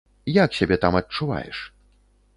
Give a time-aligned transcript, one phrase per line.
[0.43, 1.57] Як сябе там адчуваеш?